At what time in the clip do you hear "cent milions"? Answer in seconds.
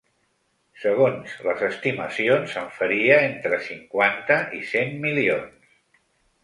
4.75-5.77